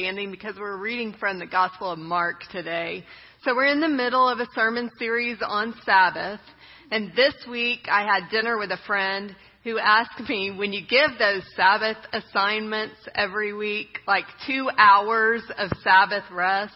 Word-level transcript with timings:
standing 0.00 0.30
because 0.30 0.54
we're 0.58 0.78
reading 0.78 1.14
from 1.20 1.38
the 1.38 1.46
Gospel 1.46 1.90
of 1.90 1.98
Mark 1.98 2.44
today. 2.50 3.04
So 3.44 3.54
we're 3.54 3.66
in 3.66 3.80
the 3.80 3.90
middle 3.90 4.26
of 4.26 4.38
a 4.38 4.46
sermon 4.54 4.90
series 4.98 5.36
on 5.46 5.74
Sabbath. 5.84 6.40
And 6.90 7.12
this 7.14 7.34
week 7.50 7.80
I 7.90 8.00
had 8.02 8.30
dinner 8.30 8.56
with 8.56 8.70
a 8.70 8.78
friend 8.86 9.36
who 9.64 9.78
asked 9.78 10.26
me, 10.30 10.50
when 10.56 10.72
you 10.72 10.80
give 10.88 11.18
those 11.18 11.42
Sabbath 11.54 11.98
assignments 12.10 12.94
every 13.14 13.52
week, 13.52 13.98
like 14.06 14.24
two 14.46 14.70
hours 14.78 15.42
of 15.58 15.70
Sabbath 15.84 16.24
rest, 16.32 16.72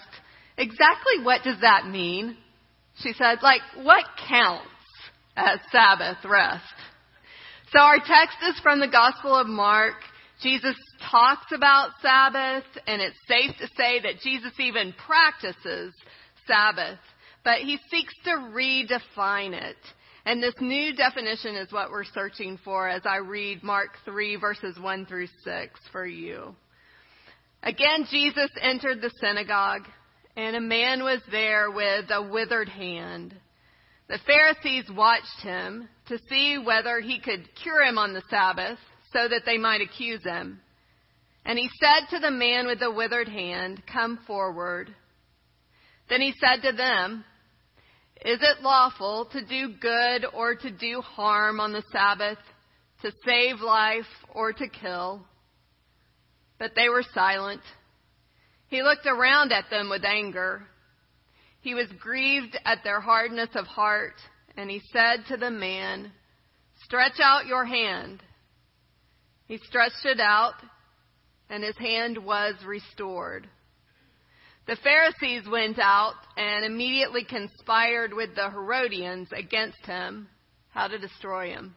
exactly 0.58 1.22
what 1.22 1.42
does 1.42 1.62
that 1.62 1.86
mean? 1.86 2.36
She 2.98 3.14
said, 3.14 3.38
like, 3.42 3.62
what 3.82 4.04
counts 4.28 4.66
as 5.38 5.58
Sabbath 5.72 6.18
rest? 6.22 6.64
So 7.72 7.80
our 7.80 7.96
text 7.96 8.36
is 8.46 8.60
from 8.62 8.78
the 8.78 8.88
Gospel 8.88 9.34
of 9.34 9.46
Mark. 9.46 9.94
Jesus 10.42 10.76
talks 11.10 11.46
about 11.52 11.90
Sabbath, 12.02 12.64
and 12.86 13.00
it's 13.00 13.16
safe 13.26 13.56
to 13.58 13.68
say 13.76 14.00
that 14.00 14.20
Jesus 14.22 14.52
even 14.58 14.94
practices 15.06 15.94
Sabbath, 16.46 16.98
but 17.42 17.60
he 17.60 17.78
seeks 17.90 18.12
to 18.24 18.30
redefine 18.30 19.52
it. 19.52 19.76
And 20.26 20.42
this 20.42 20.54
new 20.60 20.94
definition 20.94 21.54
is 21.54 21.72
what 21.72 21.90
we're 21.90 22.04
searching 22.04 22.58
for 22.64 22.88
as 22.88 23.02
I 23.04 23.18
read 23.18 23.62
Mark 23.62 23.90
3 24.04 24.36
verses 24.36 24.76
1 24.78 25.06
through 25.06 25.28
6 25.44 25.80
for 25.92 26.04
you. 26.04 26.54
Again, 27.62 28.06
Jesus 28.10 28.50
entered 28.60 29.00
the 29.00 29.12
synagogue, 29.20 29.82
and 30.36 30.54
a 30.54 30.60
man 30.60 31.02
was 31.02 31.20
there 31.30 31.70
with 31.70 32.06
a 32.10 32.22
withered 32.22 32.68
hand. 32.68 33.34
The 34.08 34.18
Pharisees 34.26 34.84
watched 34.94 35.42
him 35.42 35.88
to 36.08 36.18
see 36.28 36.58
whether 36.58 37.00
he 37.00 37.20
could 37.20 37.48
cure 37.62 37.82
him 37.82 37.96
on 37.96 38.12
the 38.12 38.22
Sabbath 38.28 38.78
so 39.12 39.28
that 39.28 39.42
they 39.44 39.58
might 39.58 39.80
accuse 39.80 40.22
him. 40.22 40.60
And 41.44 41.58
he 41.58 41.70
said 41.80 42.08
to 42.10 42.18
the 42.18 42.30
man 42.30 42.66
with 42.66 42.80
the 42.80 42.90
withered 42.90 43.28
hand, 43.28 43.82
Come 43.90 44.18
forward. 44.26 44.94
Then 46.08 46.20
he 46.20 46.34
said 46.40 46.62
to 46.62 46.76
them, 46.76 47.24
Is 48.24 48.38
it 48.40 48.62
lawful 48.62 49.28
to 49.32 49.44
do 49.44 49.74
good 49.80 50.26
or 50.34 50.56
to 50.56 50.70
do 50.70 51.00
harm 51.00 51.60
on 51.60 51.72
the 51.72 51.84
Sabbath, 51.92 52.38
to 53.02 53.12
save 53.24 53.60
life 53.60 54.06
or 54.34 54.52
to 54.52 54.68
kill? 54.68 55.24
But 56.58 56.72
they 56.74 56.88
were 56.88 57.04
silent. 57.14 57.62
He 58.68 58.82
looked 58.82 59.06
around 59.06 59.52
at 59.52 59.70
them 59.70 59.88
with 59.88 60.04
anger. 60.04 60.66
He 61.60 61.74
was 61.74 61.88
grieved 62.00 62.58
at 62.64 62.82
their 62.82 63.00
hardness 63.00 63.50
of 63.54 63.66
heart, 63.66 64.14
and 64.56 64.70
he 64.70 64.80
said 64.92 65.24
to 65.28 65.36
the 65.36 65.50
man, 65.50 66.10
Stretch 66.84 67.20
out 67.22 67.46
your 67.46 67.64
hand. 67.64 68.22
He 69.46 69.58
stretched 69.58 70.04
it 70.04 70.20
out, 70.20 70.54
and 71.48 71.62
his 71.62 71.76
hand 71.76 72.18
was 72.18 72.54
restored. 72.64 73.48
The 74.66 74.76
Pharisees 74.76 75.48
went 75.48 75.78
out 75.78 76.14
and 76.36 76.64
immediately 76.64 77.24
conspired 77.24 78.12
with 78.12 78.34
the 78.34 78.50
Herodians 78.50 79.28
against 79.32 79.84
him, 79.86 80.28
how 80.70 80.88
to 80.88 80.98
destroy 80.98 81.50
him. 81.50 81.74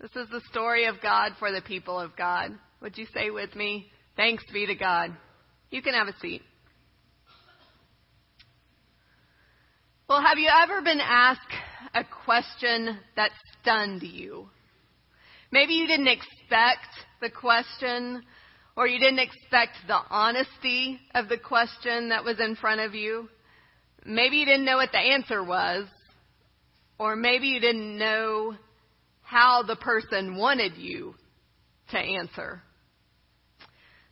This 0.00 0.10
is 0.16 0.28
the 0.30 0.42
story 0.50 0.86
of 0.86 1.00
God 1.00 1.32
for 1.38 1.52
the 1.52 1.62
people 1.62 1.98
of 1.98 2.16
God. 2.16 2.50
Would 2.80 2.98
you 2.98 3.06
say 3.14 3.30
with 3.30 3.54
me, 3.54 3.86
thanks 4.16 4.44
be 4.52 4.66
to 4.66 4.74
God? 4.74 5.16
You 5.70 5.82
can 5.82 5.94
have 5.94 6.08
a 6.08 6.18
seat. 6.20 6.42
Well, 10.08 10.22
have 10.22 10.38
you 10.38 10.48
ever 10.62 10.80
been 10.82 11.00
asked 11.00 11.40
a 11.94 12.02
question 12.24 12.98
that 13.14 13.30
stunned 13.60 14.02
you? 14.02 14.48
Maybe 15.50 15.74
you 15.74 15.86
didn't 15.86 16.08
expect 16.08 16.88
the 17.20 17.30
question 17.30 18.22
or 18.76 18.86
you 18.86 18.98
didn't 18.98 19.18
expect 19.18 19.76
the 19.86 19.98
honesty 20.10 21.00
of 21.14 21.28
the 21.28 21.38
question 21.38 22.10
that 22.10 22.24
was 22.24 22.38
in 22.38 22.54
front 22.54 22.80
of 22.80 22.94
you. 22.94 23.28
Maybe 24.04 24.36
you 24.36 24.44
didn't 24.44 24.64
know 24.64 24.76
what 24.76 24.92
the 24.92 24.98
answer 24.98 25.42
was. 25.42 25.86
Or 26.98 27.16
maybe 27.16 27.48
you 27.48 27.60
didn't 27.60 27.96
know 27.96 28.54
how 29.22 29.62
the 29.62 29.76
person 29.76 30.36
wanted 30.36 30.76
you 30.76 31.14
to 31.90 31.98
answer. 31.98 32.62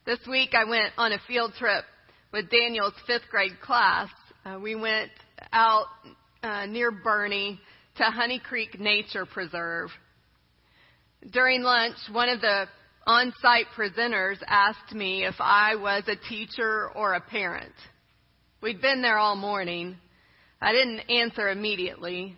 This 0.04 0.20
week 0.28 0.50
I 0.54 0.64
went 0.64 0.92
on 0.96 1.12
a 1.12 1.18
field 1.26 1.52
trip 1.58 1.84
with 2.32 2.50
Daniel's 2.50 2.94
fifth 3.06 3.28
grade 3.30 3.60
class. 3.60 4.08
Uh, 4.44 4.58
we 4.60 4.74
went 4.74 5.10
out 5.52 5.86
uh, 6.42 6.66
near 6.66 6.92
Boerne 6.92 7.58
to 7.96 8.04
Honey 8.04 8.40
Creek 8.40 8.78
Nature 8.78 9.26
Preserve. 9.26 9.90
During 11.32 11.62
lunch, 11.62 11.96
one 12.12 12.28
of 12.28 12.40
the 12.40 12.66
on-site 13.06 13.66
presenters 13.76 14.36
asked 14.46 14.92
me 14.92 15.24
if 15.24 15.34
I 15.40 15.74
was 15.76 16.04
a 16.06 16.28
teacher 16.28 16.90
or 16.94 17.14
a 17.14 17.20
parent. 17.20 17.74
We'd 18.62 18.80
been 18.80 19.02
there 19.02 19.18
all 19.18 19.36
morning. 19.36 19.96
I 20.60 20.72
didn't 20.72 21.10
answer 21.10 21.48
immediately 21.48 22.36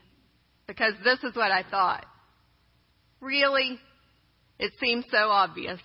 because 0.67 0.95
this 1.05 1.19
is 1.23 1.37
what 1.37 1.51
I 1.51 1.65
thought. 1.71 2.07
Really? 3.21 3.79
It 4.59 4.73
seems 4.81 5.05
so 5.11 5.29
obvious. 5.29 5.81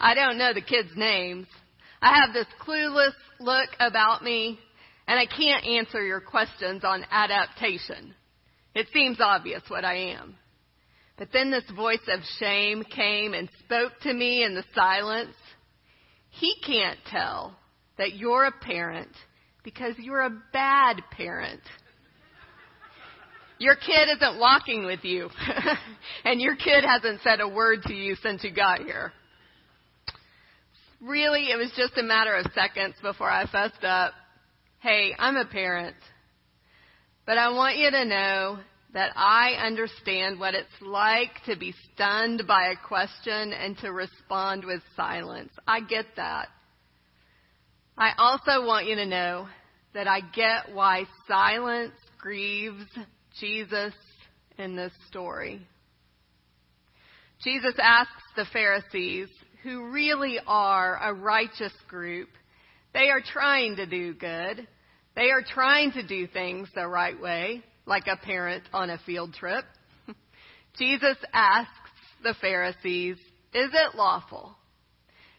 I 0.00 0.14
don't 0.14 0.38
know 0.38 0.54
the 0.54 0.62
kids' 0.62 0.96
names. 0.96 1.46
I 2.00 2.20
have 2.20 2.32
this 2.32 2.46
clueless 2.60 3.14
look 3.40 3.68
about 3.80 4.22
me, 4.22 4.58
and 5.06 5.18
I 5.18 5.26
can't 5.26 5.64
answer 5.64 6.04
your 6.04 6.20
questions 6.20 6.84
on 6.84 7.04
adaptation. 7.10 8.14
It 8.74 8.86
seems 8.92 9.18
obvious 9.20 9.62
what 9.68 9.84
I 9.84 10.12
am. 10.12 10.36
But 11.18 11.28
then 11.32 11.50
this 11.50 11.68
voice 11.74 12.06
of 12.08 12.20
shame 12.38 12.84
came 12.84 13.34
and 13.34 13.48
spoke 13.64 13.92
to 14.02 14.14
me 14.14 14.44
in 14.44 14.54
the 14.54 14.64
silence. 14.74 15.34
He 16.30 16.54
can't 16.64 16.98
tell 17.10 17.56
that 17.98 18.14
you're 18.14 18.44
a 18.44 18.52
parent 18.52 19.10
because 19.64 19.94
you're 19.98 20.22
a 20.22 20.42
bad 20.52 21.02
parent. 21.10 21.60
Your 23.58 23.74
kid 23.74 24.08
isn't 24.16 24.38
walking 24.38 24.86
with 24.86 25.02
you, 25.02 25.28
and 26.24 26.40
your 26.40 26.54
kid 26.54 26.84
hasn't 26.84 27.22
said 27.22 27.40
a 27.40 27.48
word 27.48 27.82
to 27.86 27.92
you 27.92 28.14
since 28.22 28.44
you 28.44 28.54
got 28.54 28.78
here. 28.78 29.12
Really, 31.00 31.50
it 31.50 31.56
was 31.56 31.72
just 31.76 31.98
a 31.98 32.02
matter 32.04 32.36
of 32.36 32.46
seconds 32.54 32.94
before 33.02 33.28
I 33.28 33.46
fessed 33.46 33.82
up. 33.82 34.12
Hey, 34.78 35.12
I'm 35.18 35.36
a 35.36 35.44
parent. 35.44 35.96
But 37.26 37.36
I 37.36 37.50
want 37.50 37.78
you 37.78 37.90
to 37.90 38.04
know 38.04 38.58
that 38.94 39.12
I 39.16 39.52
understand 39.52 40.40
what 40.40 40.54
it's 40.54 40.68
like 40.80 41.30
to 41.46 41.56
be 41.56 41.74
stunned 41.94 42.44
by 42.46 42.68
a 42.68 42.86
question 42.88 43.52
and 43.52 43.76
to 43.78 43.92
respond 43.92 44.64
with 44.64 44.80
silence. 44.96 45.52
I 45.66 45.80
get 45.80 46.06
that. 46.16 46.48
I 47.96 48.12
also 48.16 48.66
want 48.66 48.86
you 48.86 48.96
to 48.96 49.06
know 49.06 49.48
that 49.92 50.08
I 50.08 50.20
get 50.20 50.74
why 50.74 51.04
silence 51.26 51.92
grieves 52.18 52.86
Jesus 53.38 53.92
in 54.56 54.74
this 54.74 54.92
story. 55.08 55.66
Jesus 57.42 57.74
asks 57.80 58.12
the 58.36 58.46
Pharisees, 58.52 59.28
who 59.62 59.90
really 59.90 60.38
are 60.46 60.98
a 61.02 61.12
righteous 61.12 61.72
group, 61.88 62.28
they 62.94 63.10
are 63.10 63.20
trying 63.20 63.76
to 63.76 63.86
do 63.86 64.14
good. 64.14 64.66
They 65.14 65.30
are 65.30 65.42
trying 65.42 65.92
to 65.92 66.06
do 66.06 66.26
things 66.26 66.68
the 66.74 66.86
right 66.86 67.20
way 67.20 67.62
like 67.88 68.06
a 68.06 68.16
parent 68.16 68.62
on 68.72 68.90
a 68.90 68.98
field 68.98 69.34
trip. 69.34 69.64
Jesus 70.78 71.16
asks 71.32 71.72
the 72.22 72.34
Pharisees, 72.40 73.16
Is 73.54 73.70
it 73.72 73.96
lawful? 73.96 74.54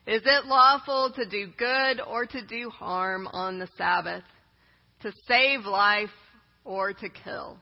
Is 0.07 0.23
it 0.25 0.45
lawful 0.45 1.13
to 1.15 1.29
do 1.29 1.51
good 1.57 2.01
or 2.01 2.25
to 2.25 2.45
do 2.45 2.69
harm 2.69 3.27
on 3.27 3.59
the 3.59 3.69
Sabbath? 3.77 4.23
To 5.01 5.13
save 5.27 5.65
life 5.65 6.09
or 6.65 6.93
to 6.93 7.09
kill? 7.09 7.57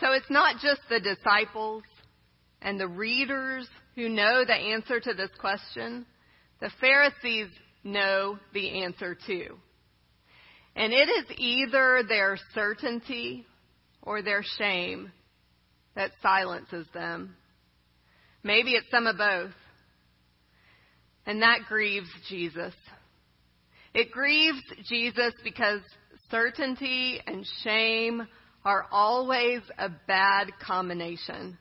So 0.00 0.12
it's 0.12 0.28
not 0.28 0.60
just 0.60 0.80
the 0.90 1.00
disciples 1.00 1.84
and 2.60 2.78
the 2.78 2.88
readers 2.88 3.68
who 3.94 4.08
know 4.08 4.44
the 4.44 4.52
answer 4.52 4.98
to 5.00 5.14
this 5.14 5.30
question. 5.38 6.04
The 6.60 6.70
Pharisees 6.80 7.48
know 7.84 8.38
the 8.52 8.82
answer 8.82 9.16
too. 9.26 9.56
And 10.76 10.92
it 10.92 11.08
is 11.08 11.24
either 11.38 12.02
their 12.06 12.38
certainty 12.54 13.46
or 14.02 14.20
their 14.22 14.42
shame 14.58 15.10
that 15.94 16.10
silences 16.22 16.86
them. 16.92 17.34
Maybe 18.42 18.72
it's 18.72 18.90
some 18.90 19.06
of 19.06 19.16
both. 19.16 19.52
And 21.24 21.40
that 21.40 21.60
grieves 21.66 22.08
Jesus. 22.28 22.74
It 23.94 24.12
grieves 24.12 24.60
Jesus 24.86 25.32
because 25.42 25.80
certainty 26.30 27.20
and 27.26 27.46
shame 27.64 28.28
are 28.62 28.86
always 28.92 29.62
a 29.78 29.88
bad 30.06 30.48
combination. 30.64 31.56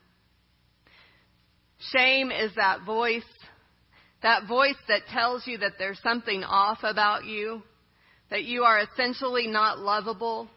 Shame 1.93 2.31
is 2.31 2.51
that 2.57 2.83
voice, 2.85 3.23
that 4.23 4.45
voice 4.45 4.75
that 4.89 5.03
tells 5.13 5.47
you 5.47 5.59
that 5.59 5.73
there's 5.79 6.01
something 6.03 6.43
off 6.43 6.79
about 6.83 7.23
you 7.23 7.63
that 8.29 8.43
you 8.43 8.63
are 8.63 8.79
essentially 8.79 9.47
not 9.47 9.79
lovable, 9.79 10.49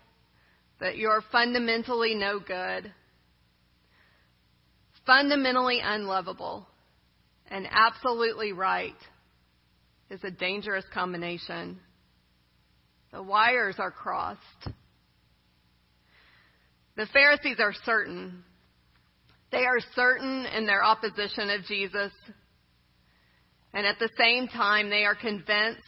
that 0.80 0.96
you 0.96 1.08
are 1.08 1.22
fundamentally 1.30 2.14
no 2.14 2.38
good, 2.38 2.92
fundamentally 5.06 5.80
unlovable, 5.82 6.66
and 7.50 7.66
absolutely 7.70 8.52
right. 8.52 8.96
is 10.10 10.20
a 10.24 10.30
dangerous 10.30 10.84
combination. 10.92 11.78
The 13.12 13.22
wires 13.22 13.76
are 13.78 13.90
crossed. 13.90 14.40
The 16.96 17.06
Pharisees 17.12 17.56
are 17.60 17.74
certain. 17.84 18.42
They 19.50 19.64
are 19.64 19.78
certain 19.94 20.46
in 20.46 20.66
their 20.66 20.82
opposition 20.82 21.50
of 21.50 21.64
Jesus. 21.64 22.12
And 23.72 23.86
at 23.86 23.98
the 23.98 24.10
same 24.18 24.48
time, 24.48 24.90
they 24.90 25.04
are 25.04 25.14
convinced 25.14 25.80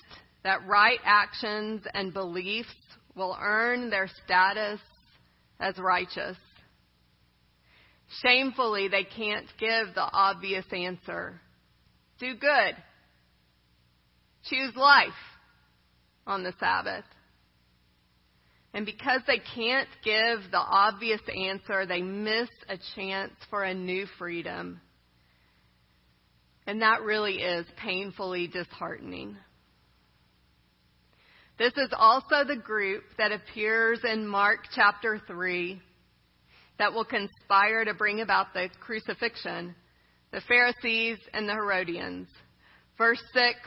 that 0.45 0.67
right 0.67 0.99
actions 1.05 1.83
and 1.95 2.13
beliefs 2.13 2.69
will 3.15 3.37
earn 3.41 3.91
their 3.91 4.09
status 4.25 4.81
as 5.59 5.79
righteous. 5.79 6.37
Shamefully, 8.23 8.89
they 8.89 9.05
can't 9.05 9.47
give 9.59 9.95
the 9.95 10.09
obvious 10.13 10.65
answer. 10.73 11.41
Do 12.19 12.35
good. 12.35 12.77
Choose 14.49 14.75
life 14.75 15.09
on 16.27 16.43
the 16.43 16.53
Sabbath. 16.59 17.05
And 18.73 18.87
because 18.87 19.21
they 19.27 19.41
can't 19.55 19.89
give 20.05 20.51
the 20.51 20.59
obvious 20.59 21.21
answer, 21.29 21.87
they 21.87 22.03
miss 22.03 22.49
a 22.69 22.79
chance 22.95 23.33
for 23.49 23.65
a 23.65 23.75
new 23.75 24.07
freedom. 24.19 24.81
And 26.67 26.83
that 26.83 27.03
really 27.03 27.39
is 27.39 27.67
painfully 27.83 28.47
disheartening. 28.47 29.37
This 31.61 31.75
is 31.77 31.91
also 31.95 32.43
the 32.43 32.57
group 32.57 33.05
that 33.19 33.33
appears 33.33 34.01
in 34.03 34.27
Mark 34.27 34.61
chapter 34.75 35.21
3 35.27 35.79
that 36.79 36.95
will 36.95 37.05
conspire 37.05 37.85
to 37.85 37.93
bring 37.93 38.23
about 38.23 38.55
the 38.55 38.71
crucifixion 38.81 39.75
the 40.33 40.41
Pharisees 40.49 41.19
and 41.35 41.47
the 41.47 41.53
Herodians. 41.53 42.29
Verse 42.97 43.23
6 43.35 43.59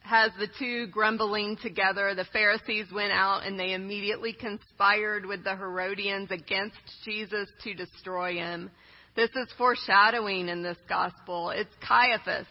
has 0.00 0.30
the 0.38 0.48
two 0.58 0.86
grumbling 0.86 1.58
together. 1.58 2.14
The 2.14 2.24
Pharisees 2.32 2.86
went 2.90 3.12
out 3.12 3.44
and 3.44 3.60
they 3.60 3.74
immediately 3.74 4.32
conspired 4.32 5.26
with 5.26 5.44
the 5.44 5.54
Herodians 5.54 6.30
against 6.30 6.78
Jesus 7.04 7.50
to 7.64 7.74
destroy 7.74 8.32
him. 8.32 8.70
This 9.14 9.30
is 9.36 9.52
foreshadowing 9.58 10.48
in 10.48 10.62
this 10.62 10.78
gospel. 10.88 11.50
It's 11.50 11.74
Caiaphas, 11.86 12.46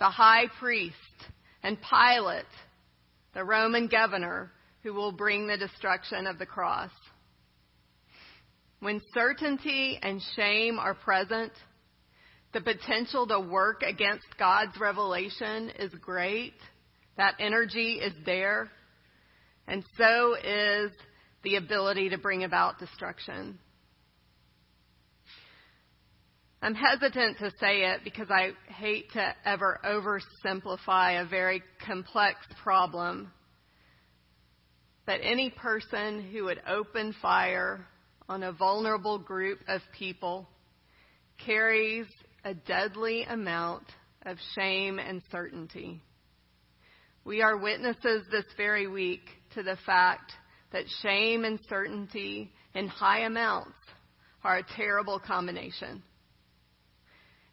the 0.00 0.10
high 0.10 0.46
priest, 0.58 0.96
and 1.62 1.78
Pilate, 1.80 2.46
the 3.34 3.44
Roman 3.44 3.88
governor, 3.88 4.50
who 4.82 4.94
will 4.94 5.12
bring 5.12 5.46
the 5.46 5.56
destruction 5.56 6.26
of 6.26 6.38
the 6.38 6.46
cross. 6.46 6.90
When 8.80 9.00
certainty 9.12 9.98
and 10.02 10.20
shame 10.36 10.78
are 10.78 10.94
present, 10.94 11.52
the 12.52 12.60
potential 12.60 13.26
to 13.26 13.40
work 13.40 13.82
against 13.82 14.26
God's 14.38 14.78
revelation 14.78 15.70
is 15.78 15.90
great 16.00 16.54
that 17.16 17.34
energy 17.38 17.94
is 17.94 18.12
there, 18.26 18.70
and 19.68 19.84
so 19.96 20.34
is 20.34 20.90
the 21.44 21.56
ability 21.56 22.10
to 22.10 22.18
bring 22.18 22.44
about 22.44 22.78
destruction. 22.78 23.58
I'm 26.64 26.74
hesitant 26.74 27.36
to 27.40 27.50
say 27.60 27.82
it 27.82 28.00
because 28.04 28.30
I 28.30 28.52
hate 28.72 29.12
to 29.12 29.34
ever 29.44 29.78
oversimplify 29.84 31.20
a 31.20 31.28
very 31.28 31.62
complex 31.84 32.38
problem. 32.62 33.30
But 35.04 35.20
any 35.22 35.50
person 35.50 36.22
who 36.32 36.44
would 36.44 36.62
open 36.66 37.14
fire 37.20 37.86
on 38.30 38.42
a 38.42 38.52
vulnerable 38.52 39.18
group 39.18 39.58
of 39.68 39.82
people 39.98 40.48
carries 41.44 42.06
a 42.46 42.54
deadly 42.54 43.24
amount 43.24 43.84
of 44.24 44.38
shame 44.54 44.98
and 44.98 45.20
certainty. 45.30 46.00
We 47.26 47.42
are 47.42 47.58
witnesses 47.58 48.24
this 48.30 48.46
very 48.56 48.86
week 48.86 49.28
to 49.54 49.62
the 49.62 49.76
fact 49.84 50.32
that 50.72 50.84
shame 51.02 51.44
and 51.44 51.60
certainty 51.68 52.50
in 52.74 52.88
high 52.88 53.26
amounts 53.26 53.76
are 54.42 54.56
a 54.56 54.76
terrible 54.78 55.18
combination. 55.18 56.02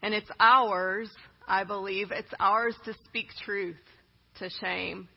And 0.02 0.14
it's 0.14 0.30
ours, 0.40 1.10
I 1.48 1.64
believe, 1.64 2.12
it's 2.12 2.34
ours 2.40 2.76
to 2.86 2.94
speak 3.06 3.28
truth 3.46 3.76
to 4.40 4.50
shame, 4.62 5.08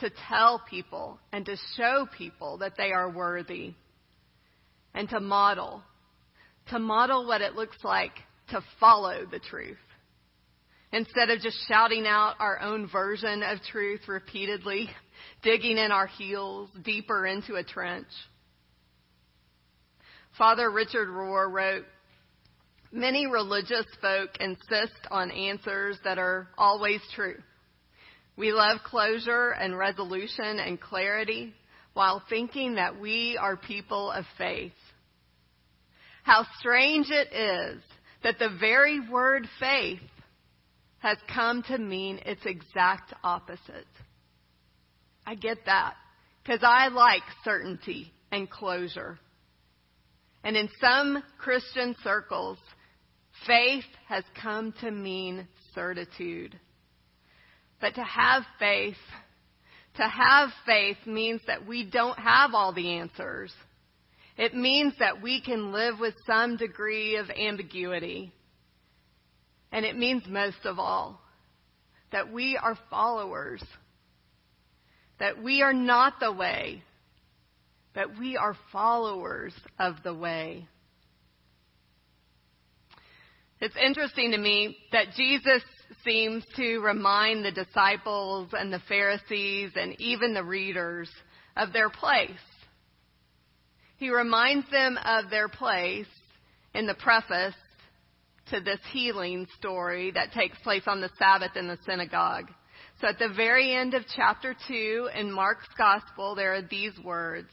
to 0.00 0.10
tell 0.28 0.62
people 0.68 1.18
and 1.32 1.44
to 1.46 1.56
show 1.76 2.06
people 2.16 2.58
that 2.58 2.76
they 2.76 2.92
are 2.92 3.10
worthy, 3.10 3.74
and 4.94 5.08
to 5.10 5.20
model, 5.20 5.82
to 6.70 6.78
model 6.78 7.26
what 7.26 7.40
it 7.40 7.54
looks 7.54 7.76
like 7.82 8.12
to 8.50 8.62
follow 8.78 9.26
the 9.30 9.38
truth 9.38 9.76
instead 10.92 11.30
of 11.30 11.40
just 11.40 11.56
shouting 11.68 12.06
out 12.06 12.34
our 12.38 12.60
own 12.60 12.88
version 12.88 13.42
of 13.42 13.58
truth 13.70 14.02
repeatedly, 14.06 14.90
digging 15.42 15.78
in 15.78 15.90
our 15.90 16.06
heels 16.06 16.68
deeper 16.84 17.26
into 17.26 17.54
a 17.54 17.64
trench. 17.64 18.06
Father 20.38 20.70
Richard 20.70 21.08
Rohr 21.08 21.50
wrote, 21.50 21.84
Many 22.92 23.26
religious 23.26 23.86
folk 24.02 24.30
insist 24.38 25.06
on 25.10 25.30
answers 25.30 25.98
that 26.04 26.18
are 26.18 26.48
always 26.58 27.00
true. 27.14 27.38
We 28.36 28.52
love 28.52 28.80
closure 28.84 29.50
and 29.50 29.76
resolution 29.76 30.58
and 30.58 30.78
clarity 30.78 31.54
while 31.94 32.22
thinking 32.28 32.74
that 32.74 33.00
we 33.00 33.38
are 33.40 33.56
people 33.56 34.10
of 34.10 34.26
faith. 34.36 34.72
How 36.22 36.44
strange 36.58 37.08
it 37.10 37.32
is 37.32 37.82
that 38.22 38.38
the 38.38 38.56
very 38.60 39.00
word 39.00 39.46
faith 39.58 40.00
has 40.98 41.16
come 41.32 41.62
to 41.64 41.78
mean 41.78 42.20
its 42.26 42.42
exact 42.44 43.14
opposite. 43.24 43.86
I 45.26 45.34
get 45.34 45.64
that 45.64 45.94
because 46.42 46.60
I 46.62 46.88
like 46.88 47.22
certainty 47.42 48.12
and 48.30 48.48
closure. 48.50 49.18
And 50.44 50.56
in 50.56 50.68
some 50.80 51.22
Christian 51.38 51.96
circles, 52.02 52.58
faith 53.46 53.84
has 54.08 54.24
come 54.40 54.72
to 54.80 54.90
mean 54.90 55.46
certitude. 55.74 56.58
But 57.80 57.94
to 57.96 58.02
have 58.02 58.42
faith, 58.58 58.96
to 59.96 60.02
have 60.02 60.50
faith 60.64 60.98
means 61.06 61.40
that 61.46 61.66
we 61.66 61.84
don't 61.84 62.18
have 62.18 62.54
all 62.54 62.72
the 62.72 62.98
answers. 62.98 63.52
It 64.36 64.54
means 64.54 64.94
that 64.98 65.20
we 65.20 65.42
can 65.42 65.72
live 65.72 65.98
with 65.98 66.14
some 66.26 66.56
degree 66.56 67.16
of 67.16 67.28
ambiguity. 67.30 68.32
And 69.70 69.84
it 69.84 69.96
means 69.96 70.22
most 70.28 70.64
of 70.64 70.78
all 70.78 71.20
that 72.12 72.30
we 72.30 72.56
are 72.56 72.78
followers, 72.90 73.62
that 75.18 75.42
we 75.42 75.62
are 75.62 75.72
not 75.72 76.20
the 76.20 76.32
way, 76.32 76.82
but 77.94 78.18
we 78.18 78.36
are 78.36 78.56
followers 78.70 79.54
of 79.78 79.96
the 80.04 80.14
way. 80.14 80.68
It's 83.62 83.76
interesting 83.76 84.32
to 84.32 84.38
me 84.38 84.76
that 84.90 85.12
Jesus 85.16 85.62
seems 86.04 86.44
to 86.56 86.80
remind 86.80 87.44
the 87.44 87.52
disciples 87.52 88.48
and 88.54 88.72
the 88.72 88.82
Pharisees 88.88 89.70
and 89.76 89.94
even 90.00 90.34
the 90.34 90.42
readers 90.42 91.08
of 91.56 91.72
their 91.72 91.88
place. 91.88 92.30
He 93.98 94.10
reminds 94.10 94.68
them 94.72 94.98
of 95.04 95.30
their 95.30 95.48
place 95.48 96.08
in 96.74 96.88
the 96.88 96.94
preface 96.94 97.54
to 98.50 98.60
this 98.60 98.80
healing 98.90 99.46
story 99.58 100.10
that 100.10 100.32
takes 100.32 100.58
place 100.64 100.82
on 100.88 101.00
the 101.00 101.10
Sabbath 101.16 101.54
in 101.54 101.68
the 101.68 101.78
synagogue. 101.86 102.50
So 103.00 103.06
at 103.06 103.20
the 103.20 103.32
very 103.36 103.76
end 103.76 103.94
of 103.94 104.02
chapter 104.16 104.56
2 104.66 105.10
in 105.14 105.30
Mark's 105.30 105.68
Gospel, 105.78 106.34
there 106.34 106.52
are 106.54 106.62
these 106.62 106.98
words. 107.04 107.50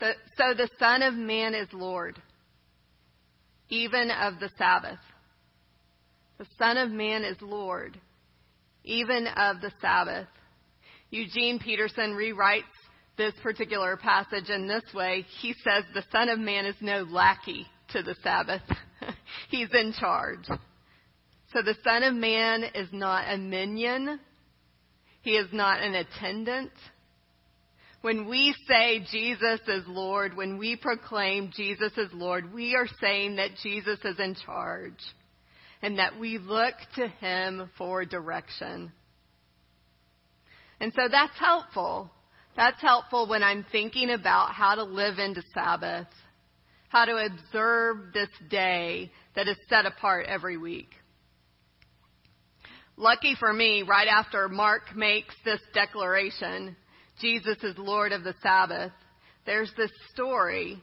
So 0.00 0.54
the 0.56 0.70
Son 0.78 1.02
of 1.02 1.12
Man 1.12 1.54
is 1.54 1.68
Lord, 1.74 2.18
even 3.72 4.10
of 4.10 4.38
the 4.38 4.50
Sabbath. 4.58 4.98
The 6.36 6.46
Son 6.58 6.76
of 6.76 6.90
Man 6.90 7.24
is 7.24 7.38
Lord, 7.40 7.98
even 8.84 9.26
of 9.26 9.62
the 9.62 9.72
Sabbath. 9.80 10.28
Eugene 11.08 11.58
Peterson 11.58 12.12
rewrites 12.12 12.64
this 13.16 13.32
particular 13.42 13.96
passage 13.96 14.50
in 14.50 14.68
this 14.68 14.82
way. 14.94 15.24
He 15.40 15.54
says, 15.64 15.84
The 15.94 16.04
Son 16.12 16.28
of 16.28 16.38
Man 16.38 16.66
is 16.66 16.74
no 16.82 17.06
lackey 17.08 17.66
to 17.92 18.02
the 18.02 18.14
Sabbath. 18.22 18.62
He's 19.48 19.72
in 19.72 19.94
charge. 19.98 20.44
So 21.54 21.62
the 21.62 21.76
Son 21.82 22.02
of 22.02 22.14
Man 22.14 22.64
is 22.74 22.88
not 22.92 23.32
a 23.32 23.38
minion. 23.38 24.20
He 25.22 25.30
is 25.32 25.48
not 25.50 25.80
an 25.80 25.94
attendant. 25.94 26.72
When 28.02 28.28
we 28.28 28.54
say 28.68 29.00
Jesus 29.10 29.60
is 29.66 29.84
Lord, 29.86 30.36
when 30.36 30.58
we 30.58 30.76
proclaim 30.76 31.50
Jesus 31.54 31.92
is 31.96 32.10
Lord, 32.12 32.52
we 32.52 32.74
are 32.74 32.88
saying 33.00 33.36
that 33.36 33.50
Jesus 33.62 33.98
is 34.04 34.18
in 34.18 34.36
charge 34.44 34.98
and 35.80 35.98
that 35.98 36.18
we 36.18 36.38
look 36.38 36.74
to 36.96 37.08
Him 37.08 37.70
for 37.78 38.04
direction. 38.04 38.92
And 40.80 40.92
so 40.94 41.02
that's 41.10 41.38
helpful. 41.38 42.10
That's 42.56 42.80
helpful 42.80 43.28
when 43.28 43.42
I'm 43.42 43.64
thinking 43.72 44.10
about 44.10 44.52
how 44.52 44.74
to 44.74 44.82
live 44.82 45.18
into 45.18 45.42
Sabbath 45.54 46.08
how 46.92 47.06
to 47.06 47.16
observe 47.16 48.12
this 48.12 48.28
day 48.50 49.10
that 49.34 49.48
is 49.48 49.56
set 49.70 49.86
apart 49.86 50.26
every 50.28 50.58
week. 50.58 50.90
Lucky 52.98 53.34
for 53.40 53.50
me, 53.50 53.82
right 53.82 54.08
after 54.08 54.46
Mark 54.50 54.94
makes 54.94 55.34
this 55.42 55.60
declaration, 55.72 56.76
Jesus 57.20 57.58
is 57.62 57.76
Lord 57.78 58.12
of 58.12 58.24
the 58.24 58.34
Sabbath, 58.42 58.92
there's 59.44 59.72
this 59.76 59.90
story 60.12 60.80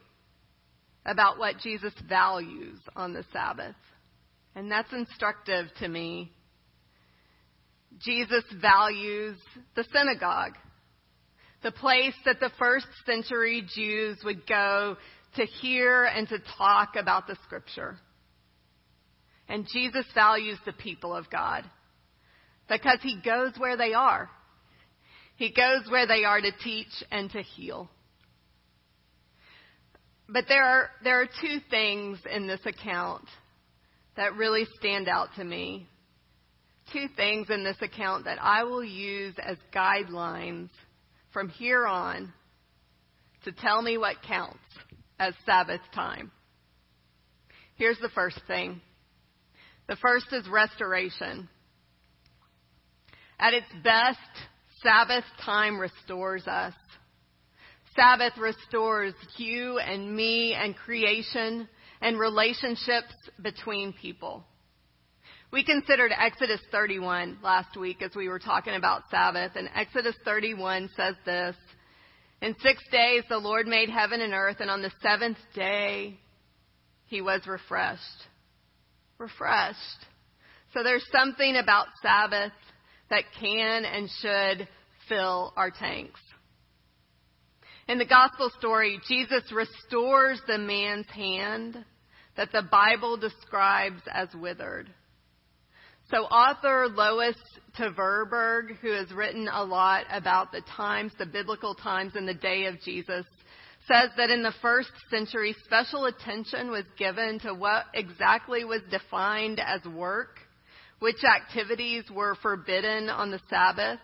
about 1.05 1.39
what 1.39 1.59
Jesus 1.59 1.93
values 2.07 2.79
on 2.95 3.13
the 3.13 3.25
Sabbath. 3.33 3.75
And 4.55 4.71
that's 4.71 4.91
instructive 4.91 5.67
to 5.79 5.87
me. 5.87 6.31
Jesus 7.99 8.43
values 8.61 9.37
the 9.75 9.85
synagogue, 9.93 10.53
the 11.63 11.71
place 11.71 12.13
that 12.25 12.39
the 12.39 12.51
first 12.59 12.87
century 13.05 13.63
Jews 13.75 14.17
would 14.23 14.45
go 14.47 14.97
to 15.35 15.45
hear 15.45 16.05
and 16.05 16.27
to 16.29 16.39
talk 16.57 16.95
about 16.95 17.27
the 17.27 17.37
scripture. 17.43 17.97
And 19.47 19.67
Jesus 19.71 20.05
values 20.13 20.59
the 20.65 20.73
people 20.73 21.15
of 21.15 21.29
God 21.29 21.63
because 22.69 22.99
he 23.01 23.19
goes 23.23 23.53
where 23.57 23.77
they 23.77 23.93
are. 23.93 24.29
He 25.39 25.53
goes 25.53 25.89
where 25.89 26.05
they 26.05 26.25
are 26.25 26.41
to 26.41 26.51
teach 26.61 26.91
and 27.11 27.31
to 27.31 27.41
heal. 27.41 27.89
But 30.27 30.43
there 30.49 30.65
are, 30.65 30.89
there 31.01 31.21
are 31.21 31.27
two 31.27 31.59
things 31.69 32.19
in 32.29 32.45
this 32.45 32.59
account 32.65 33.23
that 34.17 34.35
really 34.35 34.67
stand 34.77 35.07
out 35.07 35.29
to 35.37 35.43
me. 35.45 35.87
Two 36.91 37.05
things 37.15 37.49
in 37.49 37.63
this 37.63 37.77
account 37.81 38.25
that 38.25 38.37
I 38.41 38.65
will 38.65 38.83
use 38.83 39.33
as 39.41 39.55
guidelines 39.73 40.71
from 41.31 41.47
here 41.47 41.87
on 41.87 42.33
to 43.45 43.53
tell 43.53 43.81
me 43.81 43.97
what 43.97 44.17
counts 44.27 44.59
as 45.19 45.33
Sabbath 45.45 45.79
time. 45.95 46.33
Here's 47.75 47.99
the 47.99 48.09
first 48.09 48.41
thing. 48.45 48.81
The 49.87 49.95
first 49.95 50.33
is 50.33 50.49
restoration. 50.49 51.47
At 53.39 53.53
its 53.53 53.67
best, 53.85 54.19
Sabbath 54.83 55.25
time 55.43 55.79
restores 55.79 56.47
us. 56.47 56.73
Sabbath 57.95 58.37
restores 58.37 59.13
you 59.37 59.79
and 59.79 60.15
me 60.15 60.53
and 60.53 60.75
creation 60.75 61.67
and 62.01 62.19
relationships 62.19 63.13
between 63.41 63.93
people. 63.93 64.43
We 65.51 65.63
considered 65.63 66.11
Exodus 66.17 66.61
31 66.71 67.39
last 67.43 67.75
week 67.75 68.01
as 68.03 68.11
we 68.15 68.29
were 68.29 68.39
talking 68.39 68.75
about 68.75 69.09
Sabbath, 69.09 69.53
and 69.55 69.67
Exodus 69.75 70.15
31 70.23 70.89
says 70.95 71.15
this 71.25 71.55
In 72.41 72.55
six 72.61 72.81
days 72.91 73.23
the 73.27 73.39
Lord 73.39 73.65
made 73.67 73.89
heaven 73.89 74.21
and 74.21 74.33
earth, 74.33 74.57
and 74.59 74.69
on 74.69 74.83
the 74.83 74.91
seventh 75.01 75.39
day 75.55 76.19
he 77.07 77.21
was 77.21 77.41
refreshed. 77.47 78.03
Refreshed. 79.17 80.05
So 80.73 80.83
there's 80.83 81.05
something 81.11 81.55
about 81.55 81.87
Sabbath 82.03 82.53
that 83.09 83.23
can 83.39 83.85
and 83.85 84.09
should 84.21 84.67
fill 85.07 85.53
our 85.55 85.71
tanks. 85.71 86.19
In 87.87 87.97
the 87.97 88.05
gospel 88.05 88.51
story, 88.59 88.99
Jesus 89.07 89.51
restores 89.51 90.39
the 90.47 90.59
man's 90.59 91.07
hand 91.07 91.83
that 92.37 92.51
the 92.51 92.61
Bible 92.71 93.17
describes 93.17 94.01
as 94.13 94.29
withered. 94.35 94.93
So 96.11 96.23
author 96.23 96.87
Lois 96.87 97.35
Tverberg, 97.77 98.77
who 98.81 98.91
has 98.91 99.11
written 99.11 99.47
a 99.51 99.63
lot 99.63 100.05
about 100.11 100.51
the 100.51 100.61
times, 100.75 101.11
the 101.17 101.25
biblical 101.25 101.75
times 101.75 102.13
and 102.15 102.27
the 102.27 102.33
day 102.33 102.65
of 102.65 102.81
Jesus, 102.81 103.25
says 103.91 104.09
that 104.17 104.29
in 104.29 104.43
the 104.43 104.53
first 104.61 104.91
century, 105.09 105.55
special 105.65 106.05
attention 106.05 106.71
was 106.71 106.85
given 106.97 107.39
to 107.39 107.53
what 107.53 107.85
exactly 107.93 108.63
was 108.65 108.81
defined 108.89 109.59
as 109.59 109.83
work, 109.85 110.37
which 110.99 111.23
activities 111.23 112.03
were 112.13 112.35
forbidden 112.41 113.09
on 113.09 113.31
the 113.31 113.39
Sabbath. 113.49 113.99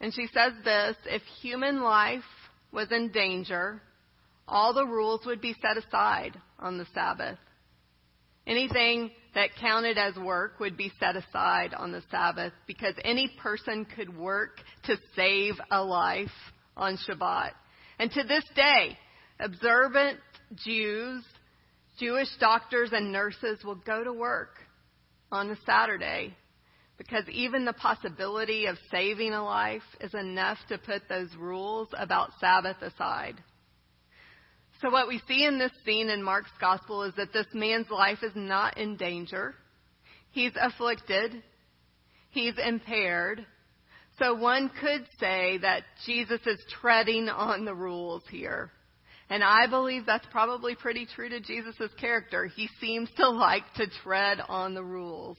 And 0.00 0.12
she 0.12 0.26
says 0.32 0.52
this, 0.64 0.96
if 1.06 1.22
human 1.40 1.82
life 1.82 2.24
was 2.72 2.90
in 2.90 3.10
danger, 3.10 3.80
all 4.48 4.74
the 4.74 4.86
rules 4.86 5.24
would 5.26 5.40
be 5.40 5.54
set 5.62 5.76
aside 5.76 6.40
on 6.58 6.78
the 6.78 6.86
Sabbath. 6.92 7.38
Anything 8.46 9.10
that 9.34 9.50
counted 9.60 9.96
as 9.96 10.16
work 10.16 10.58
would 10.58 10.76
be 10.76 10.90
set 10.98 11.14
aside 11.14 11.72
on 11.74 11.92
the 11.92 12.02
Sabbath 12.10 12.52
because 12.66 12.94
any 13.04 13.32
person 13.40 13.86
could 13.96 14.16
work 14.16 14.58
to 14.84 14.96
save 15.14 15.54
a 15.70 15.82
life 15.82 16.28
on 16.76 16.98
Shabbat. 17.06 17.52
And 17.98 18.10
to 18.10 18.24
this 18.24 18.44
day, 18.56 18.98
observant 19.38 20.18
Jews, 20.64 21.22
Jewish 21.98 22.28
doctors 22.40 22.90
and 22.92 23.12
nurses 23.12 23.62
will 23.62 23.76
go 23.76 24.02
to 24.02 24.12
work 24.12 24.56
on 25.32 25.50
a 25.50 25.56
Saturday 25.64 26.34
because 27.00 27.24
even 27.30 27.64
the 27.64 27.72
possibility 27.72 28.66
of 28.66 28.76
saving 28.90 29.32
a 29.32 29.42
life 29.42 29.82
is 30.02 30.12
enough 30.12 30.58
to 30.68 30.76
put 30.76 31.08
those 31.08 31.34
rules 31.38 31.88
about 31.96 32.28
Sabbath 32.38 32.76
aside. 32.82 33.36
So, 34.82 34.90
what 34.90 35.08
we 35.08 35.20
see 35.26 35.46
in 35.46 35.58
this 35.58 35.72
scene 35.84 36.10
in 36.10 36.22
Mark's 36.22 36.50
gospel 36.60 37.02
is 37.04 37.14
that 37.16 37.32
this 37.32 37.46
man's 37.54 37.88
life 37.90 38.18
is 38.22 38.32
not 38.34 38.76
in 38.76 38.96
danger. 38.96 39.54
He's 40.32 40.52
afflicted. 40.60 41.42
He's 42.30 42.54
impaired. 42.62 43.46
So, 44.18 44.34
one 44.34 44.70
could 44.80 45.06
say 45.18 45.56
that 45.62 45.84
Jesus 46.04 46.40
is 46.46 46.62
treading 46.82 47.30
on 47.30 47.64
the 47.64 47.74
rules 47.74 48.24
here. 48.30 48.70
And 49.30 49.44
I 49.44 49.68
believe 49.68 50.06
that's 50.06 50.26
probably 50.32 50.74
pretty 50.74 51.06
true 51.06 51.28
to 51.28 51.40
Jesus' 51.40 51.90
character. 52.00 52.46
He 52.46 52.68
seems 52.80 53.08
to 53.16 53.30
like 53.30 53.62
to 53.76 53.86
tread 54.02 54.40
on 54.48 54.74
the 54.74 54.82
rules. 54.82 55.38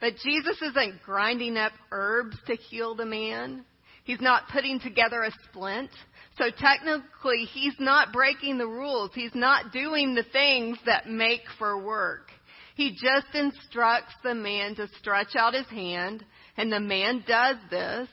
But 0.00 0.14
Jesus 0.24 0.56
isn't 0.62 1.02
grinding 1.04 1.56
up 1.56 1.72
herbs 1.90 2.36
to 2.46 2.54
heal 2.54 2.94
the 2.94 3.04
man. 3.04 3.64
He's 4.04 4.20
not 4.20 4.48
putting 4.52 4.78
together 4.78 5.24
a 5.24 5.32
splint. 5.50 5.90
So 6.38 6.50
technically, 6.56 7.48
he's 7.52 7.74
not 7.80 8.12
breaking 8.12 8.58
the 8.58 8.68
rules. 8.68 9.10
He's 9.12 9.34
not 9.34 9.72
doing 9.72 10.14
the 10.14 10.24
things 10.32 10.78
that 10.86 11.08
make 11.08 11.42
for 11.58 11.84
work. 11.84 12.30
He 12.76 12.92
just 12.92 13.34
instructs 13.34 14.14
the 14.22 14.36
man 14.36 14.76
to 14.76 14.86
stretch 15.00 15.34
out 15.36 15.52
his 15.52 15.66
hand, 15.66 16.24
and 16.56 16.72
the 16.72 16.78
man 16.78 17.24
does 17.26 17.56
this, 17.70 18.08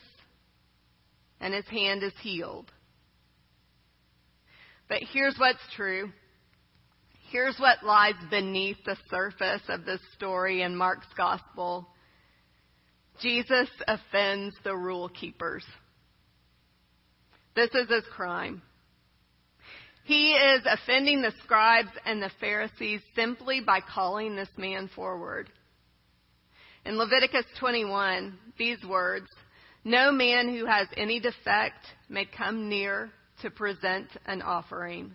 and 1.39 1.53
his 1.53 1.67
hand 1.67 2.01
is 2.01 2.13
healed. 2.19 2.71
But 4.87 4.99
here's 5.13 5.35
what's 5.37 5.59
true. 5.75 6.11
Here's 7.31 7.57
what 7.57 7.83
lies 7.83 8.13
beneath 8.29 8.77
the 8.85 8.97
surface 9.09 9.63
of 9.67 9.85
this 9.85 10.01
story 10.15 10.61
in 10.61 10.75
Mark's 10.75 11.11
gospel. 11.17 11.87
Jesus 13.21 13.69
offends 13.87 14.55
the 14.63 14.75
rule 14.75 15.09
keepers. 15.09 15.65
This 17.55 17.71
is 17.73 17.89
his 17.89 18.03
crime. 18.15 18.61
He 20.03 20.33
is 20.33 20.61
offending 20.65 21.21
the 21.21 21.33
scribes 21.43 21.89
and 22.05 22.21
the 22.21 22.31
Pharisees 22.39 23.01
simply 23.15 23.61
by 23.61 23.79
calling 23.81 24.35
this 24.35 24.49
man 24.55 24.89
forward. 24.95 25.49
In 26.85 26.97
Leviticus 26.97 27.45
21, 27.59 28.37
these 28.59 28.83
words, 28.85 29.25
no 29.83 30.11
man 30.11 30.55
who 30.55 30.67
has 30.67 30.87
any 30.95 31.19
defect 31.19 31.87
may 32.07 32.25
come 32.25 32.69
near 32.69 33.09
to 33.41 33.49
present 33.49 34.07
an 34.25 34.41
offering. 34.41 35.11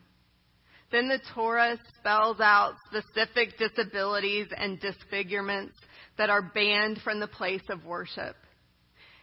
Then 0.92 1.08
the 1.08 1.20
Torah 1.34 1.78
spells 1.98 2.40
out 2.40 2.74
specific 2.86 3.56
disabilities 3.58 4.48
and 4.56 4.80
disfigurements 4.80 5.74
that 6.18 6.30
are 6.30 6.42
banned 6.42 7.00
from 7.02 7.20
the 7.20 7.28
place 7.28 7.62
of 7.68 7.84
worship. 7.84 8.36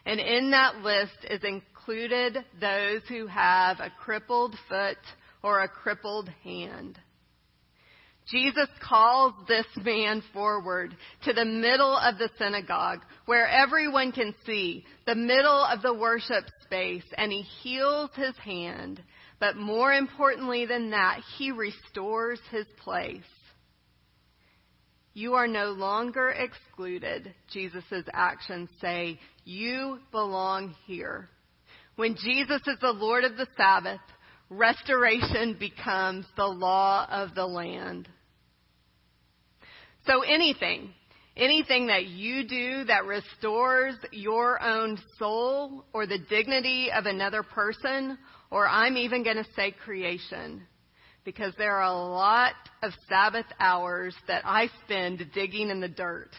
And 0.06 0.18
in 0.18 0.50
that 0.52 0.76
list 0.76 1.18
is 1.28 1.44
included 1.44 2.38
those 2.60 3.02
who 3.08 3.26
have 3.26 3.80
a 3.80 3.92
crippled 4.02 4.54
foot 4.68 4.98
or 5.42 5.60
a 5.60 5.68
crippled 5.68 6.30
hand. 6.42 6.98
Jesus 8.30 8.68
calls 8.82 9.32
this 9.46 9.66
man 9.82 10.22
forward 10.32 10.94
to 11.24 11.32
the 11.32 11.44
middle 11.44 11.96
of 11.96 12.18
the 12.18 12.30
synagogue 12.38 13.00
where 13.26 13.48
everyone 13.48 14.12
can 14.12 14.34
see, 14.44 14.84
the 15.06 15.14
middle 15.14 15.64
of 15.64 15.82
the 15.82 15.94
worship 15.94 16.44
space, 16.62 17.04
and 17.16 17.32
he 17.32 17.42
heals 17.42 18.10
his 18.14 18.36
hand 18.36 19.02
but 19.40 19.56
more 19.56 19.92
importantly 19.92 20.66
than 20.66 20.90
that, 20.90 21.20
he 21.36 21.52
restores 21.52 22.40
his 22.50 22.66
place. 22.82 23.22
You 25.14 25.34
are 25.34 25.46
no 25.46 25.66
longer 25.66 26.30
excluded, 26.30 27.34
Jesus' 27.52 28.04
actions 28.12 28.68
say. 28.80 29.18
You 29.44 29.98
belong 30.10 30.74
here. 30.86 31.28
When 31.96 32.14
Jesus 32.16 32.62
is 32.66 32.78
the 32.80 32.92
Lord 32.92 33.24
of 33.24 33.36
the 33.36 33.48
Sabbath, 33.56 34.00
restoration 34.50 35.56
becomes 35.58 36.26
the 36.36 36.46
law 36.46 37.06
of 37.10 37.34
the 37.34 37.46
land. 37.46 38.08
So 40.08 40.22
anything, 40.22 40.90
anything 41.36 41.86
that 41.88 42.06
you 42.06 42.46
do 42.48 42.84
that 42.84 43.04
restores 43.04 43.94
your 44.10 44.62
own 44.62 44.98
soul 45.18 45.84
or 45.92 46.06
the 46.06 46.18
dignity 46.30 46.90
of 46.92 47.06
another 47.06 47.42
person 47.42 48.18
or 48.50 48.66
I'm 48.66 48.96
even 48.96 49.22
going 49.22 49.36
to 49.36 49.46
say 49.54 49.72
creation, 49.84 50.62
because 51.24 51.52
there 51.58 51.76
are 51.76 51.92
a 51.92 52.08
lot 52.08 52.54
of 52.82 52.92
Sabbath 53.08 53.46
hours 53.60 54.14
that 54.26 54.42
I 54.46 54.70
spend 54.84 55.26
digging 55.34 55.68
in 55.68 55.80
the 55.80 55.88
dirt 55.88 56.30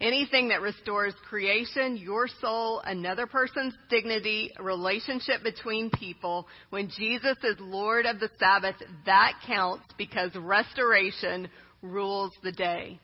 Anything 0.00 0.48
that 0.48 0.60
restores 0.60 1.14
creation, 1.28 1.96
your 1.96 2.28
soul, 2.40 2.80
another 2.84 3.26
person's 3.26 3.74
dignity, 3.90 4.52
relationship 4.60 5.42
between 5.42 5.90
people, 5.90 6.46
when 6.70 6.88
Jesus 6.88 7.36
is 7.42 7.56
Lord 7.58 8.06
of 8.06 8.20
the 8.20 8.30
Sabbath, 8.38 8.76
that 9.06 9.32
counts 9.44 9.86
because 9.98 10.30
restoration 10.36 11.48
rules 11.82 12.30
the 12.44 12.52
day. 12.52 13.00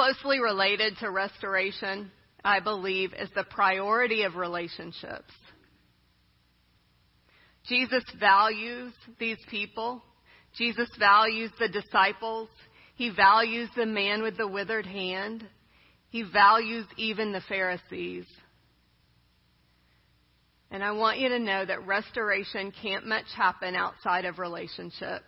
Closely 0.00 0.40
related 0.40 0.96
to 1.00 1.10
restoration, 1.10 2.10
I 2.42 2.60
believe, 2.60 3.12
is 3.12 3.28
the 3.34 3.44
priority 3.44 4.22
of 4.22 4.34
relationships. 4.34 5.30
Jesus 7.68 8.02
values 8.18 8.94
these 9.18 9.36
people. 9.50 10.02
Jesus 10.56 10.88
values 10.98 11.50
the 11.58 11.68
disciples. 11.68 12.48
He 12.94 13.10
values 13.10 13.68
the 13.76 13.84
man 13.84 14.22
with 14.22 14.38
the 14.38 14.48
withered 14.48 14.86
hand. 14.86 15.46
He 16.08 16.22
values 16.22 16.86
even 16.96 17.32
the 17.32 17.42
Pharisees. 17.46 18.24
And 20.70 20.82
I 20.82 20.92
want 20.92 21.18
you 21.18 21.28
to 21.28 21.38
know 21.38 21.66
that 21.66 21.86
restoration 21.86 22.72
can't 22.80 23.06
much 23.06 23.26
happen 23.36 23.74
outside 23.74 24.24
of 24.24 24.38
relationship. 24.38 25.20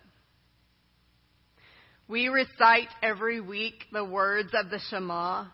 We 2.07 2.27
recite 2.27 2.89
every 3.01 3.39
week 3.39 3.85
the 3.93 4.03
words 4.03 4.49
of 4.53 4.69
the 4.69 4.79
Shema, 4.89 5.45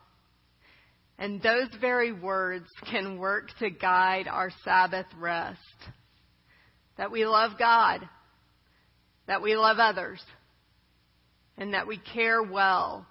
and 1.19 1.41
those 1.41 1.69
very 1.79 2.11
words 2.11 2.65
can 2.89 3.19
work 3.19 3.49
to 3.59 3.69
guide 3.69 4.27
our 4.27 4.49
Sabbath 4.63 5.05
rest. 5.19 5.59
That 6.97 7.11
we 7.11 7.25
love 7.25 7.51
God, 7.59 8.07
that 9.27 9.41
we 9.41 9.55
love 9.55 9.77
others, 9.79 10.21
and 11.57 11.73
that 11.73 11.87
we 11.87 11.99
care 12.13 12.41
well 12.41 13.05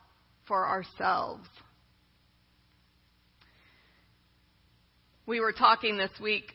for 0.47 0.67
ourselves. 0.67 1.47
We 5.27 5.41
were 5.41 5.53
talking 5.53 5.97
this 5.97 6.11
week 6.21 6.53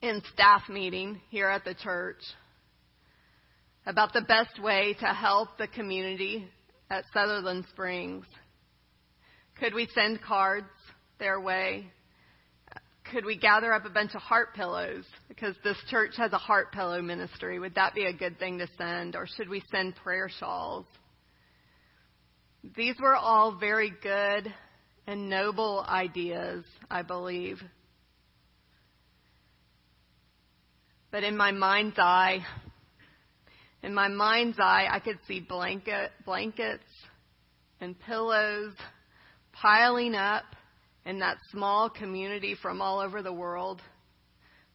in 0.00 0.22
staff 0.32 0.62
meeting 0.70 1.20
here 1.28 1.48
at 1.48 1.64
the 1.64 1.74
church 1.74 2.22
about 3.86 4.12
the 4.12 4.22
best 4.22 4.62
way 4.62 4.94
to 5.00 5.06
help 5.06 5.56
the 5.58 5.66
community 5.66 6.48
at 6.90 7.04
Sutherland 7.12 7.64
Springs. 7.70 8.24
Could 9.58 9.74
we 9.74 9.88
send 9.94 10.22
cards 10.22 10.66
their 11.18 11.40
way? 11.40 11.86
Could 13.12 13.24
we 13.24 13.36
gather 13.36 13.72
up 13.72 13.84
a 13.84 13.90
bunch 13.90 14.14
of 14.14 14.20
heart 14.20 14.54
pillows? 14.54 15.04
Because 15.28 15.56
this 15.64 15.76
church 15.88 16.12
has 16.16 16.32
a 16.32 16.38
heart 16.38 16.72
pillow 16.72 17.02
ministry. 17.02 17.58
Would 17.58 17.74
that 17.74 17.94
be 17.94 18.04
a 18.04 18.12
good 18.12 18.38
thing 18.38 18.58
to 18.58 18.68
send? 18.78 19.16
Or 19.16 19.26
should 19.26 19.48
we 19.48 19.62
send 19.70 19.96
prayer 19.96 20.30
shawls? 20.38 20.86
These 22.76 22.96
were 23.00 23.16
all 23.16 23.56
very 23.58 23.92
good 24.02 24.52
and 25.06 25.28
noble 25.28 25.84
ideas, 25.88 26.64
I 26.90 27.02
believe. 27.02 27.60
But 31.10 31.24
in 31.24 31.36
my 31.36 31.50
mind's 31.50 31.98
eye, 31.98 32.44
in 33.82 33.94
my 33.94 34.08
mind's 34.08 34.58
eye, 34.60 34.88
I 34.90 35.00
could 35.00 35.18
see 35.26 35.40
blanket, 35.40 36.10
blankets 36.24 36.84
and 37.80 37.98
pillows 38.00 38.74
piling 39.52 40.14
up 40.14 40.44
in 41.06 41.20
that 41.20 41.38
small 41.50 41.88
community 41.88 42.54
from 42.60 42.82
all 42.82 43.00
over 43.00 43.22
the 43.22 43.32
world 43.32 43.80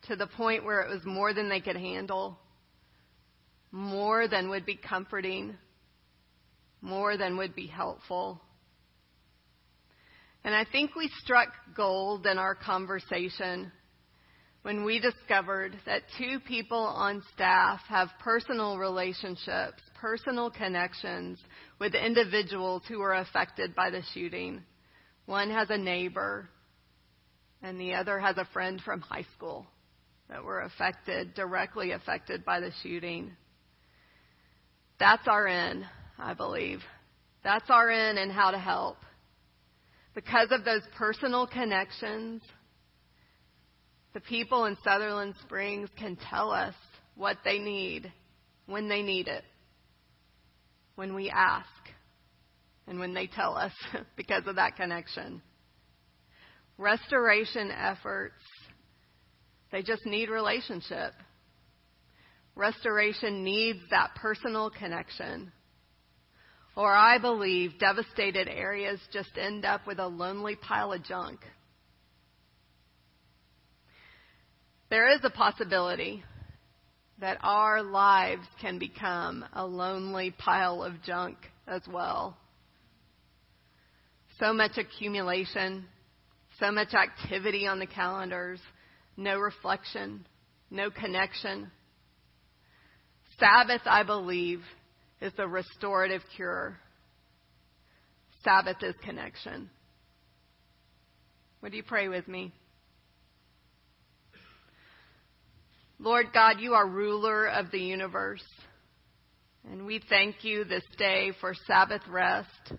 to 0.07 0.15
the 0.15 0.27
point 0.27 0.65
where 0.65 0.81
it 0.81 0.89
was 0.89 1.05
more 1.05 1.33
than 1.33 1.49
they 1.49 1.59
could 1.59 1.75
handle, 1.75 2.39
more 3.71 4.27
than 4.27 4.49
would 4.49 4.65
be 4.65 4.75
comforting, 4.75 5.55
more 6.81 7.17
than 7.17 7.37
would 7.37 7.55
be 7.55 7.67
helpful. 7.67 8.41
And 10.43 10.53
I 10.53 10.65
think 10.65 10.95
we 10.95 11.09
struck 11.23 11.49
gold 11.75 12.25
in 12.27 12.37
our 12.37 12.53
conversation 12.53 13.71
when 14.65 14.83
we 14.83 14.99
discovered 14.99 15.75
that 15.85 16.01
two 16.17 16.39
people 16.39 16.79
on 16.79 17.21
staff 17.35 17.79
have 17.87 18.09
personal 18.19 18.79
relationships, 18.79 19.83
personal 19.93 20.49
connections 20.49 21.37
with 21.79 21.93
individuals 21.93 22.81
who 22.87 22.97
were 22.97 23.13
affected 23.13 23.75
by 23.75 23.91
the 23.91 24.01
shooting. 24.15 24.63
One 25.27 25.51
has 25.51 25.69
a 25.69 25.77
neighbor, 25.77 26.49
and 27.61 27.79
the 27.79 27.93
other 27.93 28.17
has 28.17 28.39
a 28.39 28.47
friend 28.53 28.81
from 28.83 29.01
high 29.01 29.27
school 29.37 29.67
that 30.31 30.43
were 30.43 30.61
affected, 30.61 31.35
directly 31.35 31.91
affected 31.91 32.43
by 32.43 32.59
the 32.59 32.71
shooting. 32.81 33.33
That's 34.99 35.27
our 35.27 35.45
in, 35.45 35.85
I 36.17 36.33
believe. 36.33 36.79
That's 37.43 37.69
our 37.69 37.91
in 37.91 38.17
and 38.17 38.31
how 38.31 38.49
to 38.49 38.57
help. 38.57 38.97
Because 40.15 40.47
of 40.49 40.65
those 40.65 40.81
personal 40.97 41.45
connections, 41.45 42.41
the 44.15 44.21
people 44.21 44.63
in 44.63 44.77
Sutherland 44.81 45.35
Springs 45.41 45.89
can 45.99 46.17
tell 46.31 46.49
us 46.49 46.73
what 47.15 47.35
they 47.43 47.59
need 47.59 48.11
when 48.65 48.87
they 48.87 49.01
need 49.01 49.27
it, 49.27 49.43
when 50.95 51.13
we 51.13 51.29
ask 51.29 51.67
and 52.87 52.97
when 52.97 53.13
they 53.13 53.27
tell 53.27 53.57
us 53.57 53.73
because 54.15 54.43
of 54.47 54.55
that 54.55 54.77
connection. 54.77 55.41
Restoration 56.77 57.69
efforts, 57.71 58.41
they 59.73 59.81
just 59.81 60.05
need 60.05 60.29
relationship. 60.29 61.11
Restoration 62.55 63.43
needs 63.43 63.79
that 63.91 64.15
personal 64.15 64.69
connection. 64.69 65.51
Or 66.77 66.93
I 66.93 67.17
believe 67.17 67.79
devastated 67.79 68.47
areas 68.47 68.97
just 69.11 69.37
end 69.37 69.65
up 69.65 69.85
with 69.85 69.99
a 69.99 70.07
lonely 70.07 70.55
pile 70.55 70.93
of 70.93 71.03
junk. 71.03 71.41
There 74.89 75.09
is 75.09 75.19
a 75.23 75.29
possibility 75.29 76.23
that 77.19 77.37
our 77.41 77.81
lives 77.81 78.45
can 78.61 78.77
become 78.77 79.45
a 79.53 79.65
lonely 79.65 80.31
pile 80.31 80.83
of 80.83 81.01
junk 81.01 81.37
as 81.67 81.81
well 81.91 82.37
so 84.39 84.53
much 84.53 84.77
accumulation, 84.77 85.85
so 86.59 86.71
much 86.71 86.93
activity 86.93 87.67
on 87.67 87.79
the 87.79 87.85
calendars, 87.85 88.59
no 89.17 89.37
reflection, 89.37 90.25
no 90.69 90.89
connection. 90.89 91.71
Sabbath, 93.39 93.81
I 93.85 94.03
believe, 94.03 94.61
is 95.21 95.31
the 95.37 95.47
restorative 95.47 96.21
cure. 96.35 96.77
Sabbath 98.43 98.77
is 98.81 98.95
connection. 99.03 99.69
Would 101.61 101.73
you 101.73 101.83
pray 101.83 102.09
with 102.09 102.27
me? 102.27 102.53
Lord 106.05 106.27
God, 106.31 106.59
you 106.59 106.75
are 106.75 106.87
ruler 106.87 107.47
of 107.47 107.71
the 107.71 107.79
universe. 107.79 108.43
And 109.67 109.87
we 109.87 109.99
thank 110.07 110.43
you 110.43 110.63
this 110.63 110.83
day 110.99 111.31
for 111.41 111.55
Sabbath 111.65 112.03
rest 112.07 112.73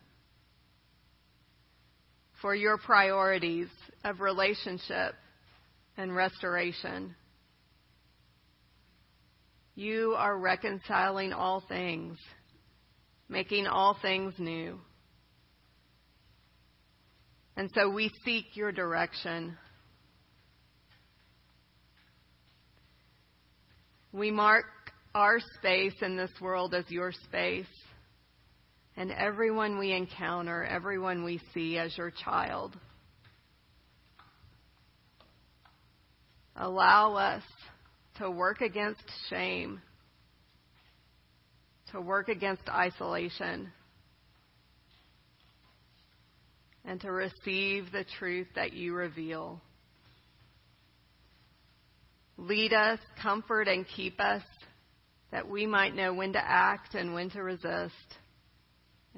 for 2.40 2.54
your 2.54 2.78
priorities 2.78 3.66
of 4.04 4.20
relationship 4.20 5.16
and 5.96 6.14
restoration. 6.14 7.16
You 9.74 10.14
are 10.16 10.38
reconciling 10.38 11.32
all 11.32 11.64
things, 11.68 12.18
making 13.28 13.66
all 13.66 13.98
things 14.00 14.34
new. 14.38 14.78
And 17.56 17.72
so 17.74 17.90
we 17.90 18.08
seek 18.24 18.54
your 18.54 18.70
direction. 18.70 19.58
We 24.16 24.30
mark 24.30 24.64
our 25.14 25.40
space 25.58 25.92
in 26.00 26.16
this 26.16 26.30
world 26.40 26.72
as 26.72 26.88
your 26.88 27.12
space 27.12 27.66
and 28.96 29.12
everyone 29.12 29.78
we 29.78 29.92
encounter, 29.92 30.64
everyone 30.64 31.22
we 31.22 31.38
see 31.52 31.76
as 31.76 31.94
your 31.98 32.10
child. 32.24 32.74
Allow 36.56 37.16
us 37.16 37.42
to 38.16 38.30
work 38.30 38.62
against 38.62 39.02
shame, 39.28 39.82
to 41.92 42.00
work 42.00 42.30
against 42.30 42.66
isolation, 42.70 43.70
and 46.86 46.98
to 47.02 47.12
receive 47.12 47.92
the 47.92 48.06
truth 48.18 48.46
that 48.54 48.72
you 48.72 48.94
reveal. 48.94 49.60
Lead 52.38 52.72
us, 52.72 52.98
comfort, 53.22 53.68
and 53.68 53.86
keep 53.86 54.20
us 54.20 54.42
that 55.32 55.48
we 55.48 55.66
might 55.66 55.94
know 55.94 56.14
when 56.14 56.32
to 56.32 56.42
act 56.42 56.94
and 56.94 57.14
when 57.14 57.30
to 57.30 57.42
resist 57.42 57.94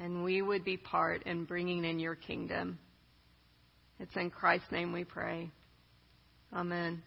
and 0.00 0.24
we 0.24 0.42
would 0.42 0.64
be 0.64 0.76
part 0.76 1.24
in 1.24 1.44
bringing 1.44 1.84
in 1.84 1.98
your 1.98 2.14
kingdom. 2.14 2.78
It's 3.98 4.14
in 4.16 4.30
Christ's 4.30 4.70
name 4.70 4.92
we 4.92 5.04
pray. 5.04 5.50
Amen. 6.52 7.02